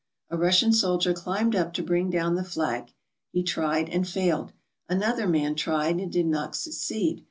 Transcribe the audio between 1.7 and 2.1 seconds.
to bring